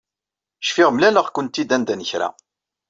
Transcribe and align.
Cfiɣ 0.67 0.89
mlaleɣ-kent-id 0.91 1.71
anda 1.75 1.95
n 1.95 2.01
kra. 2.09 2.29